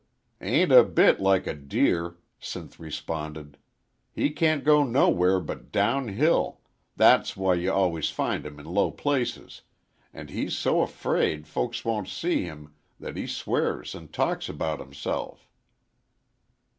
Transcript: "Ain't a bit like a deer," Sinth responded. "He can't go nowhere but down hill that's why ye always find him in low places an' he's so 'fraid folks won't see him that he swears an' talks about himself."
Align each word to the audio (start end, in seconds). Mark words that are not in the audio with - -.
"Ain't 0.41 0.71
a 0.71 0.83
bit 0.83 1.19
like 1.19 1.45
a 1.45 1.53
deer," 1.53 2.17
Sinth 2.39 2.79
responded. 2.79 3.59
"He 4.11 4.31
can't 4.31 4.63
go 4.63 4.83
nowhere 4.83 5.39
but 5.39 5.71
down 5.71 6.07
hill 6.07 6.59
that's 6.95 7.37
why 7.37 7.53
ye 7.53 7.67
always 7.67 8.09
find 8.09 8.43
him 8.43 8.59
in 8.59 8.65
low 8.65 8.89
places 8.89 9.61
an' 10.11 10.29
he's 10.29 10.57
so 10.57 10.83
'fraid 10.87 11.45
folks 11.47 11.85
won't 11.85 12.07
see 12.07 12.41
him 12.41 12.73
that 12.99 13.15
he 13.15 13.27
swears 13.27 13.93
an' 13.93 14.07
talks 14.07 14.49
about 14.49 14.79
himself." 14.79 15.47